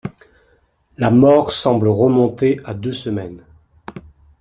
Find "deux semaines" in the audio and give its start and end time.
2.73-3.43